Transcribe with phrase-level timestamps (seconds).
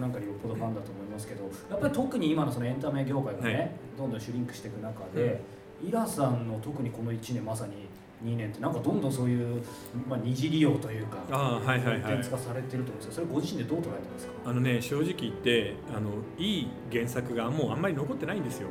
[0.00, 3.70] 僕なんかよっぽどファンだと思いますけどやっぱり特に今のそのエンタメ業界がね、はい。
[3.98, 5.40] どんどんシュリンクしていく中で、
[5.82, 7.88] イラさんの特にこの1年まさに
[8.24, 9.62] 2年ってなんかどんどんそういう、
[10.08, 12.00] まあ、二次利用というかあーはいはいはい。
[12.02, 14.32] コンテンツ化されてると思うんですけどそれご自身でどう捉えてますか？
[14.46, 18.68] あのね正直言ってあのいい原作がもうあんまり残ってないんですよ。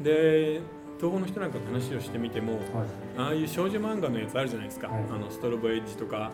[0.00, 0.60] で
[0.98, 2.62] 東宝の人なんかと話をしてみてもはい。
[3.16, 5.04] ああいう少女漫画のやつあるじゃないですか、はい。
[5.10, 6.30] あのストロボエッジとか、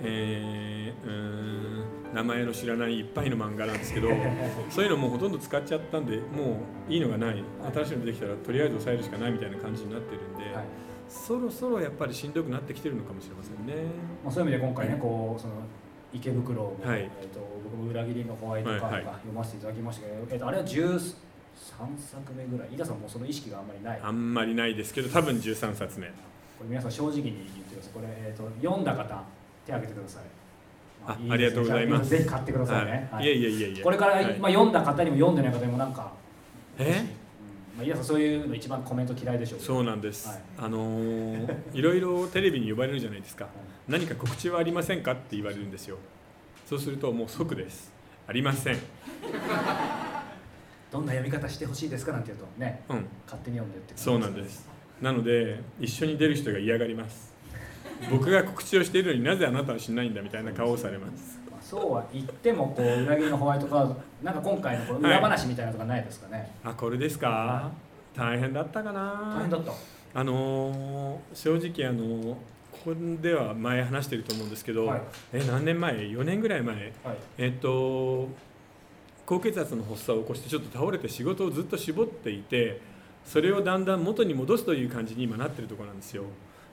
[0.00, 4.08] えーうーん名前の知らないいっぱいの漫画なんですけど
[4.70, 6.58] そういうのもうほとんど使っちゃったんでも
[6.88, 7.42] ういいのがない。
[7.74, 10.64] 新しいの出てきたらとりあえず抑えるしかないみたいな感じになってるんで、はい。
[11.08, 13.84] そろそろやっぱりしんどくなってきてるのかもしれませんね。
[14.24, 15.54] まあ、そういう意味で今回ねこうその
[16.12, 17.00] 池袋も、はい。
[17.00, 21.00] えー、と僕も裏切りのホワイトカード読ませていただきましたけど、えー、とあれは13
[21.98, 22.68] 作目ぐらい。
[22.72, 24.00] 井田さんもその意識があんまりない？
[24.02, 26.06] あんまりないですけど多分13冊目。
[26.06, 26.12] こ
[26.64, 27.34] れ皆さん正直に言っ
[27.68, 27.92] てください。
[27.94, 29.22] これ、えー、と読んだ方
[29.66, 30.22] 手挙げてください
[31.06, 32.10] あありがとうございます。
[32.10, 33.24] ぜひ買ってくださいね、はい。
[33.24, 34.38] い、いやいやいやいやこれから、はい。
[34.38, 36.12] まあ、読んだ方にも読んでない方にもなんか、
[36.78, 36.84] え？
[36.84, 37.78] うん。
[37.78, 40.38] まあ、井田さんそういうの一番コメント嫌いでしょうそうなんです、はい。
[40.58, 43.48] あのーいろいろテレビに呼ばれるじゃないですか。
[43.88, 45.98] 何か告知はありませんかって言われるんですよ。
[46.66, 47.92] そうするともう即です。
[48.26, 48.76] ありません。
[50.92, 52.82] どんな読み方してほしいですかなんて言うとね。
[52.90, 53.06] うん。
[53.24, 54.68] 勝手に読んでってそうなんです。
[55.00, 57.31] なので一緒に出る人が嫌がります
[58.10, 61.38] 僕が告知をしているのになぜあなたはしないんだみたいな顔をされます。
[61.50, 67.70] まあそうは言ってもこう裏切りのホワイトカードなんか今回のこの裏話みたいなのとかないですかね、あこれですか？
[68.14, 69.34] 大変だったかな？
[69.36, 69.72] 大変だった。
[70.14, 72.34] あのー正直あのー
[72.84, 75.02] ここでは前話してると思うんですけど、はい。
[75.34, 76.74] え何年前？4年ぐらい前。
[76.74, 76.92] はい。
[77.38, 78.28] えっと
[79.24, 82.80] 高血圧の発作を起こしてちょっと倒れて仕事をずっと絞っていて
[83.24, 86.24] それをだんだん元に戻すという感じに今なってるところなんですよ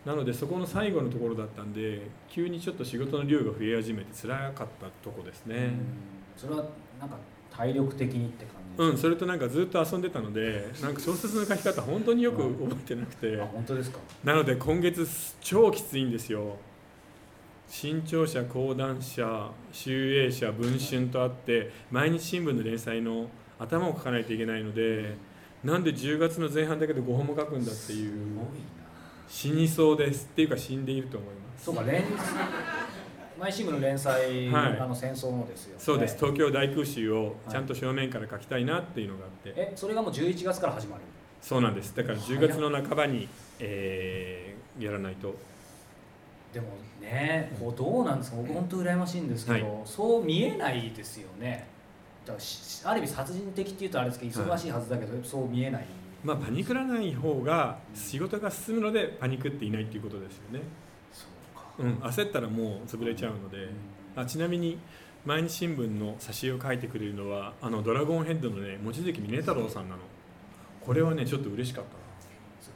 [0.06, 5.56] なのでそこの最後のところだったんで急にちょっと仕事の量が増え始めて辛かったとこですね。
[5.56, 5.80] うん。
[6.38, 6.64] それは
[7.00, 7.18] なんか
[7.56, 13.42] 体力的にって感じうん、それとなんかずっと遊んでたのでなんか小説の書き方本当によく覚えてなくて。
[13.42, 14.00] あ本当ですか？
[14.24, 15.06] なので今月
[15.42, 16.56] 超きついんですよ。
[17.68, 23.28] 新潮社講談社集英社文春とあって毎日新聞の連載の
[23.60, 25.16] 頭を書かないといけないので
[25.64, 28.12] なんで10月の前半だけで5本も書くんだっていう。
[28.12, 28.46] すごい
[28.78, 28.79] な
[29.30, 31.66] 死にそうですっていうか死んでいると思います。
[31.66, 32.04] そうか連
[33.40, 34.80] 毎新聞の連載、はい。
[34.80, 36.18] あの戦争のですよ、ね、そうです。
[36.18, 39.54] 東京大空襲をちゃんと正面から書きたいなっていうのがあって。
[39.56, 41.04] えそれがもう11月から始まる
[41.42, 41.96] そうなんです。
[41.96, 43.30] だから10月の半ばに、
[43.60, 45.36] えーやらないと。
[46.54, 46.68] でも
[47.02, 48.38] ねこうどうなんですか？
[48.38, 51.68] 僕本当羨ましいんですけど、はそう見えないですよね。
[52.26, 55.86] だからしある意味殺人的っていうとあれですけど忙しいはずだけど、そう見えない
[56.24, 60.62] まあパニクらない方が仕事が進むのでパニクっていないっていうことですよね。
[61.13, 63.69] そうか、うん、焦ったらもう潰れちゃうので、
[64.16, 64.78] あちなみに
[65.25, 70.02] 毎日新聞の挿絵を書いてくれるのはあのドラゴンヘッドのね望月峰太郎さんなの。
[70.85, 72.00] これはねちょっと嬉しかったな。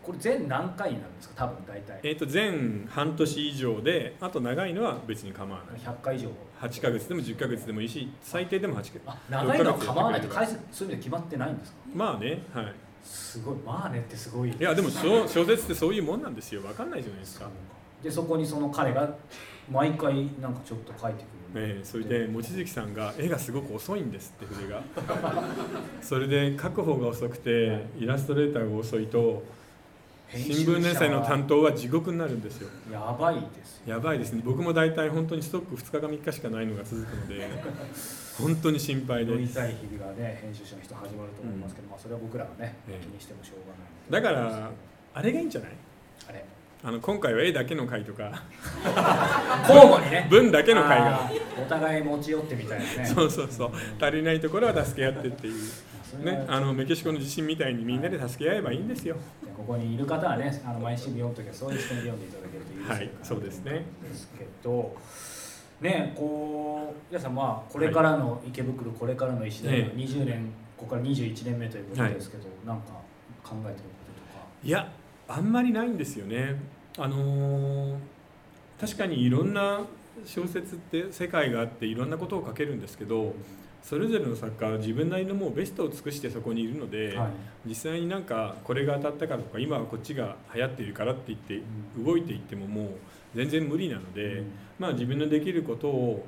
[0.01, 1.45] これ全何回になるんですか？
[1.45, 1.99] 多分大体。
[2.03, 5.79] えっ、と全半年以上であと長いのは別に構わない。
[5.79, 6.29] 100回以上。
[6.61, 9.01] 8ヶ月でも10ヶ月でもいいし最低でも8ヶ月。
[9.05, 11.77] あ長いのは構わないと6ヶ月回数そういう意味で決まってないんですか？
[11.93, 12.73] まあねはい
[13.03, 14.49] すごいまあねってすごい。
[14.49, 16.61] いやでも小小説ってそういうもんなんですよ。
[16.61, 17.49] 分かんないじゃないですか、
[18.01, 19.15] でそこにその彼が
[19.71, 21.27] 毎回なんかちょっと書いてくる。
[21.55, 24.81] ええそれで望月さんが絵がすごく遅いんですって筆が。
[26.01, 29.43] それで書く方が遅くてイラストレーターが遅いと
[30.35, 32.69] 新聞連載の担当は地獄になるんですよ。
[32.87, 33.93] 当やばいですよ。
[33.95, 34.41] やばいですね。
[34.43, 37.47] 僕も大体本当にストック2日か3日しかないのが続くので
[38.41, 39.47] 本当に心配で。
[39.47, 43.05] すたい日々がね編集者の人始まると思いますけど、まあそれは僕らがね、ええ。
[43.05, 43.57] 気にしてもしょう
[44.11, 44.71] がないだから
[45.13, 45.71] あれがいいんじゃない？
[46.29, 46.43] あれ。
[46.85, 48.43] あの今回は絵だけの回とか。
[49.69, 50.27] 交互にね。
[50.31, 51.29] 文だけの回が。
[51.61, 53.05] お互い持ち寄ってみたいなね。
[53.05, 53.71] そうそうそう。
[54.01, 55.53] 足りないところは助け合ってっていう
[56.19, 59.15] ねあのメキシコの地震みたいにみんなで助け合えばいいんですよ。
[59.55, 63.71] ここにいる方はねあの毎週読むときはそういう視点で読んでいただけるといいですよはいそうですね。
[64.03, 64.95] ですけど
[65.81, 69.97] ねこう皆さんまあこれからの池袋、これからの石田ええ。
[69.97, 72.87] 20年ここから21年目ということですけど、なんか
[73.43, 73.79] 考えてるこ
[74.31, 74.45] ととか。
[74.63, 74.91] いや
[75.27, 76.55] あんまりないんですよね。
[76.97, 77.95] あのー
[78.81, 79.79] 確かにいろんな
[80.25, 83.33] 小説って世界があっていろんなことを書けるんですけど
[83.83, 87.29] それぞれの作家は自分なりのもうベストを尽くしてそこにいるので、はい。
[87.67, 91.61] 実際になんかこれが当たったからとか今はこっちが流行っているからって言って
[92.01, 92.87] 動いていってももう
[93.35, 94.51] 全然無理なので、うん。
[94.79, 96.25] まあ自分のできることを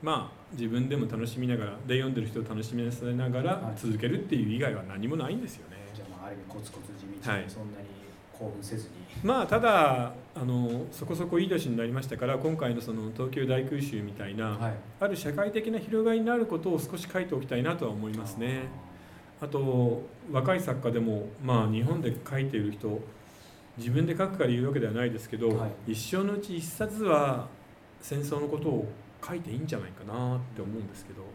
[0.00, 3.78] まあ自分でも楽しみながらで読んでる人を楽しみながらはい。
[3.78, 5.76] 続けるっていう以外は何もないんですよね。
[5.92, 7.44] じゃあまあある意味コツコツ地道に、はい。
[7.48, 8.01] そんなに
[8.38, 8.94] 興奮せずに。
[9.22, 14.74] まあただあのそこそこいい年になりましたから今回のその東京大空襲みたいな、はい。
[15.00, 18.68] ある社会的な広がりになることを少し書いておきたいなとは思いますね。
[19.40, 23.00] あと若い作家でもまあ日本で書いている人
[23.76, 25.92] 自分で書くから言うわけではないですけど、はい。
[25.92, 27.48] 一生のうち一冊は
[28.00, 28.88] 戦争のことを
[29.26, 31.28] 書いていいんじゃないかなって思うんですけど、うん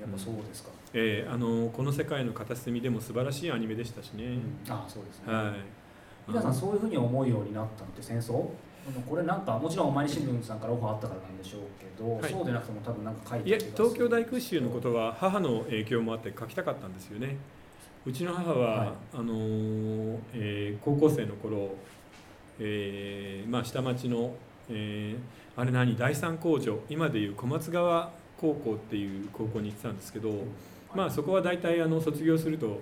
[0.00, 4.38] やっぱそうですか、えーあのこの世界の片隅でも素晴らしいアニメでしたしね。
[4.68, 5.54] ああそうですね、はい。
[6.28, 8.32] 皆さんそういうふうに思うようになったのって戦争？
[9.08, 12.32] これなんかもちろんお前に新聞さんからオファーあったからなんでしょうけど、はい。
[12.32, 17.36] そうでなくても多分なんか書いていや東京大空襲のことは母の影響もあって書きたかったんですよね。
[18.04, 18.88] うちの母は、はい。
[19.14, 21.74] あのーえー高校生の頃、
[22.60, 24.34] えーまあ、下町の、
[24.70, 30.30] えーあれ何第三工場今でいう小松川高校っていう高校に行ってたんですけど、
[30.94, 32.80] まあ、そこは大体あの卒業すると、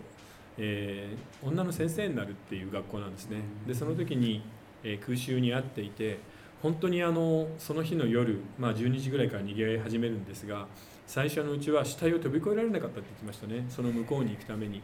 [0.58, 3.38] えー女の先生になるっていう学校なんですね。
[3.66, 4.42] でその時に、
[4.82, 6.18] えー空襲に遭っていて
[6.62, 10.66] 本当にあのその日の夜、まあ、12時ぐらいから逃げ始めるんですが
[11.06, 13.66] 最初のうちは死体を飛び越えられなかったって言ってましたね。
[13.68, 14.80] その向こうに行くために。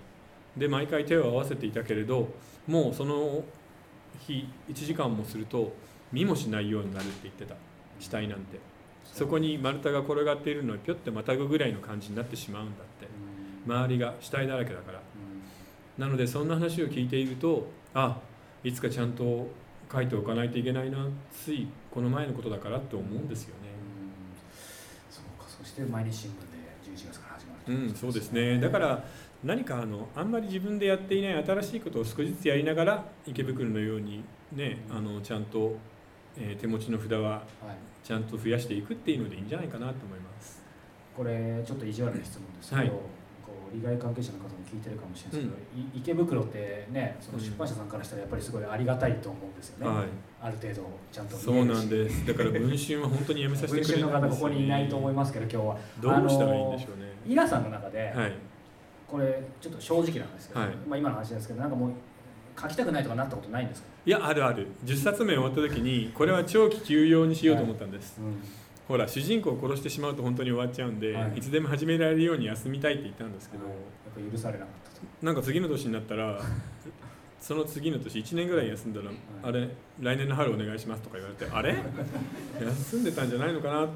[0.56, 2.28] で毎回手を合わせていたけれど
[2.67, 3.44] もうその
[4.19, 5.72] 日1時間もすると
[6.12, 7.55] 見もしないようになるって言ってた。
[7.99, 8.58] 死体なんて。
[9.05, 13.06] そこに丸太が転がっているのをぴょってまたぐぐらいの感じになってしまうんだって。
[13.67, 13.75] うん。
[13.75, 14.99] 周りが死体だらけだから。
[14.99, 15.10] うん
[15.99, 18.19] なのでそんな話を聞いているとあ
[18.65, 19.49] いつかちゃんと
[19.93, 23.69] 書いておかないといけないなついこの前のことだからって思うんですよね。
[23.71, 25.13] うん。
[25.13, 28.61] そうかそして毎日新聞で11月から始まるとうんそうですね。
[28.61, 29.05] だから
[29.43, 34.23] 何かあのあんまり自分でやっていない新しいことを少しずつやりながら池袋のように
[34.53, 35.77] ねあのちゃんと、
[36.37, 37.45] えー手持ちの札ははい。
[38.03, 40.63] ちゃんと増やしていくっていうのでいいんじゃないかなと思います。
[41.17, 42.93] これちょっと意地悪な質問ですけど、はい
[43.72, 50.06] 利害関係者の方も聞いてるかもしれないですけど、い池袋ってねその出版社さんからしたらやっぱりすごいありがたいと思うんですよね、はい。
[50.43, 52.26] ある程度ちゃんとそうなんすです。
[52.26, 54.22] だから文春は本当にやめさせて文春くれない。
[54.22, 55.78] んですよ、ね、の方ここにいないと思いますけど今日は。
[56.00, 58.32] どうしたらいいんでしょうね、イラさんの中で、はい。
[59.06, 60.69] これちょっと正直なんですけど、はい。
[60.88, 61.90] まあ、今の話ですけどなんかもう
[62.61, 64.67] 書きたくないとかなったことないんですか、いやあるある。
[64.84, 68.20] 10冊目終わった時にこれは長期休養にしようと思ったんです、
[68.91, 71.39] ほら主人公を殺してしまうと本当に終わっちゃうんで、はい。
[71.39, 73.75] い、つでも始められるように休みたいって言ったんですけど、やっ
[74.17, 75.07] ぱ許されなかったと。
[75.23, 76.41] なんか次の年になったら
[77.39, 79.11] その次の年1年ぐらい休んだら、
[79.45, 79.69] あれ
[80.01, 81.77] 来年の春お願いしますとか言われてあれ？
[82.67, 83.89] 休んでたんじゃないのかなっ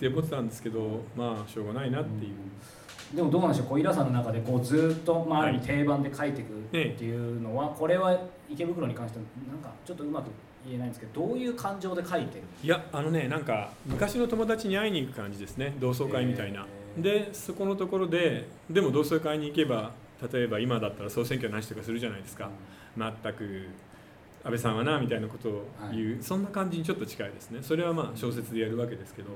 [0.00, 8.20] て思ってたんですけどまあしょうがないなっていう、でもどうなんでしょうこうイラさんの中でこうずっと、まあ、ある意味はい定番で書いていくっていうのは、これは
[8.50, 10.24] 池袋に関してはなんかちょっとうまく
[10.66, 15.74] 言えないんですけどどういう感情で書いてるいやあのねなんか昔の友達に会いに行く感じですね。
[15.80, 16.66] 同窓会みたいな、
[16.96, 17.02] へー。
[17.02, 19.92] でそこのところででも同窓会に行けば
[20.32, 22.48] 例えば今だったら総選挙の話とかするじゃないですか、
[22.96, 23.66] 全く
[24.44, 27.60] 安倍さんはなみたいなことを言う、そんな感じにちょっと近いですね。
[27.62, 29.30] それはまあ小説でやるわけですけど、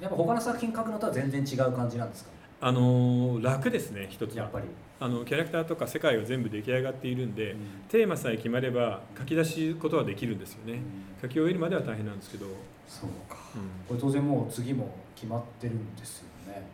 [0.00, 2.30] やっぱ他の作品書くのとは全然違う感じなんですか？
[2.62, 4.42] あのー楽ですね一つは。
[4.42, 4.66] やっぱり、
[5.00, 7.58] あのキャラクターとか世界は全部出来上がっているんで、うん。
[7.88, 10.80] テーマさえ決まれば書き出しことはできるんですよね。
[11.22, 12.46] 書き終えるまでは大変なんですけど、
[12.86, 13.38] そうか。
[13.54, 13.62] うん。
[13.88, 16.66] これ当然もう次も決まってるんですよね。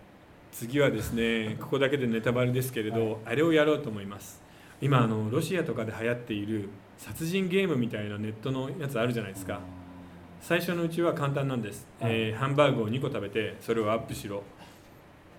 [0.51, 3.21] 次はですね ここだけでネタバレですけれど、はい。
[3.27, 4.43] あれをやろうと思います。
[4.81, 6.69] 今あのロシアとかで流行っている
[6.99, 9.61] 殺人ゲームみたいなネットのやつあるじゃないですか。
[10.41, 12.13] 最初のうちは簡単なんです、はい。
[12.13, 14.43] えーハンバーグを2個食べてそれをアップしろ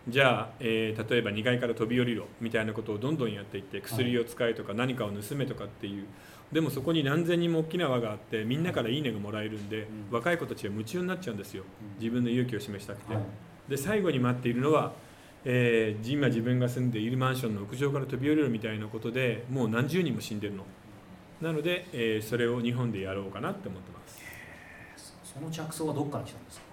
[0.10, 6.06] じゃあ、えー例えば2階から飛び降りろみたいなことをどんどんやっていって薬を使えとか何かを盗めとかっていう
[6.52, 9.88] でもそこに何千人も大きな輪があってみんなからいいねがもらえるんで、うん。
[10.16, 11.64] 若い子たちは夢中になっちゃうんですよ。
[11.64, 12.02] うん。
[12.02, 13.24] 自分の勇気を示したくて、はい。
[13.70, 14.94] で最後に待っているのは、
[15.44, 20.64] えー今自分が住んでいるマンションの屋上から飛び降りるみたいなことでもう何十人も死んでるの。
[21.42, 24.24] なので、えーそれを日本でやろうかなって思ってます。
[25.26, 26.64] その着想はどっから来たんですか？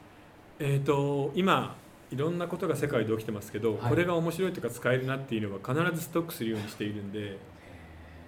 [0.60, 1.76] えー、と今
[2.10, 3.90] いろんなことが世界で起きてますけど、はい。
[3.90, 7.36] これが面白いとか使えるなっていうのは必ずストックするようにしているんで、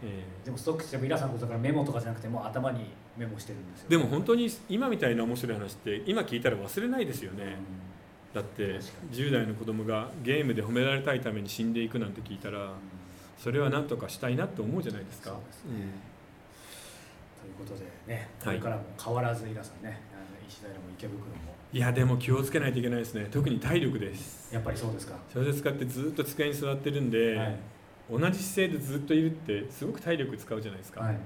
[0.02, 7.38] えでもストックしてもイラさんのことだからメモとかじゃなくてもう頭にメモしてるんですよーでも本当に今みたいな面白い話って今聞いたら忘れないですようん。
[7.38, 7.56] ね、
[8.34, 12.72] だって確か10代の子供がゲームで褒められたいために死んでいくなんて聞いたら
[13.38, 15.30] それは何とかしたいなって思うじゃないですか。
[15.30, 15.70] そうですね。
[17.40, 18.56] ということでねこはい。
[18.58, 19.98] れからも変わらずイラさんね
[20.48, 21.56] 石平も池袋も。
[21.72, 23.28] いやでも気をつけないといけないですね。
[23.30, 24.52] 特に体力です。
[24.54, 25.14] やっぱりそうですか。
[25.32, 27.56] 小説家ってずっと机に座ってるんで、はい。
[28.10, 31.18] 同じ姿勢でずっといるってすごく体力使うじゃないですか、はい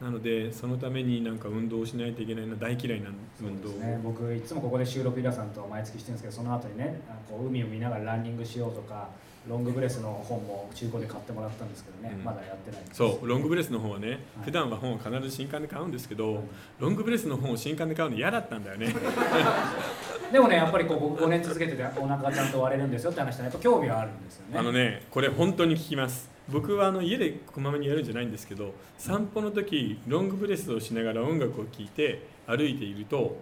[0.00, 3.08] なのでそのためになんか運動をしないといけないのは大嫌いな
[3.40, 3.70] 運動。
[3.70, 9.08] ね、僕いつもここで収録イラさんと毎月してるんですけどその後にねあこう海を見ながらランニングしようとか
[9.48, 12.24] ロングブレスの本も中古で買ってもらったんですけどね、うん。
[12.24, 14.18] まだやってないそうロングブレスの本はね、はい。
[14.44, 16.44] 普段は本を必ず新刊で買うんですけど、はい
[16.78, 18.88] ロングブレスの本を新刊で買うの嫌だったんだよね。
[20.30, 33.36] でもねやっぱりこう僕5年続けててお腹ちゃんと割れるんですよって話はやっぱ興味はあるんですよねあのねこれ本当に聞きます僕はあの家でこまめにやるんじゃないんですけど散歩の時ロングブレスをしながら音楽を聴いて歩いていると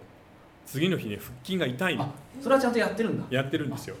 [0.65, 2.03] 次の日ね腹筋が痛いの。
[2.03, 2.09] あ
[2.41, 3.25] それはちゃんとやってるんだ。
[3.29, 3.95] やってるんですよ。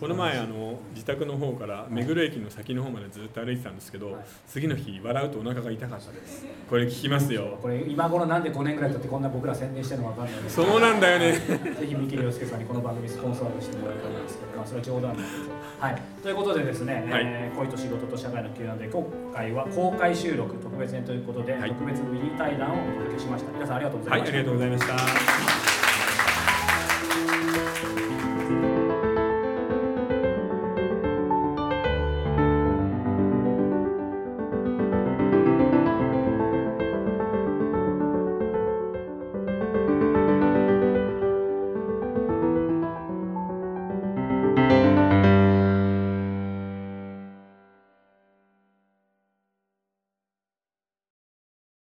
[0.00, 4.24] この前あの自宅の方から目黒駅の先の方までずっと歩いてたんですけど、はい。
[4.46, 6.44] 次の日笑うとお腹が痛かったです。
[6.68, 7.58] これ聞きますよ。
[7.62, 10.56] これ今頃なんで5年ぐらい経ってこんな僕ら宣伝してるのか分かんないです。
[10.56, 11.32] そうなんだよね。
[11.32, 15.54] ぜひ三木亮介さんにこの番組スポンサードしてもらいたいんですけど、まあ、それは冗談なんですけど。
[15.78, 17.22] はい、ということでですね、はい。
[17.26, 21.68] えー恋と仕事と社会の Q&A 今回は公開収録特別編ということで、はい。
[21.68, 23.52] 特別ミニ対談をお届けしました。
[23.52, 25.83] 皆さんありがとうございました、はいありがとうございました